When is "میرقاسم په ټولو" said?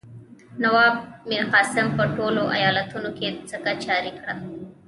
1.29-2.43